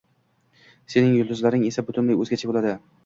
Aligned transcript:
Sening 0.93 1.13
yulduzlaring 1.17 1.67
esa 1.71 1.85
butunlay 1.91 2.19
o‘zgacha 2.25 2.51
bo‘ladi... 2.55 2.73